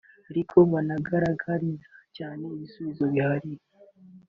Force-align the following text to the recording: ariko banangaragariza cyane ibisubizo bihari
ariko 0.31 0.55
banangaragariza 0.71 1.93
cyane 2.15 2.41
ibisubizo 2.55 3.03
bihari 3.13 3.51